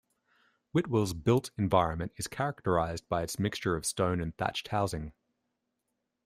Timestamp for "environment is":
1.59-2.25